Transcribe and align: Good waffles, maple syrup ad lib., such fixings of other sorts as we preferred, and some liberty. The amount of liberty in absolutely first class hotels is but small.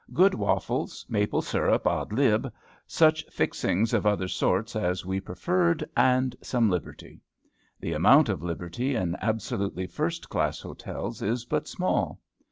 Good 0.13 0.33
waffles, 0.33 1.05
maple 1.09 1.43
syrup 1.43 1.85
ad 1.85 2.11
lib., 2.11 2.51
such 2.87 3.23
fixings 3.27 3.93
of 3.93 4.07
other 4.07 4.27
sorts 4.27 4.75
as 4.75 5.05
we 5.05 5.19
preferred, 5.19 5.87
and 5.95 6.35
some 6.41 6.71
liberty. 6.71 7.21
The 7.79 7.93
amount 7.93 8.27
of 8.27 8.41
liberty 8.41 8.95
in 8.95 9.15
absolutely 9.21 9.85
first 9.85 10.27
class 10.27 10.59
hotels 10.59 11.21
is 11.21 11.45
but 11.45 11.67
small. 11.67 12.19